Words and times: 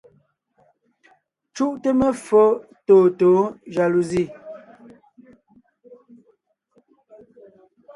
Cúʼte 1.55 1.89
meffo 1.99 2.43
tôtǒ 2.85 3.31
jaluzi. 3.73 4.23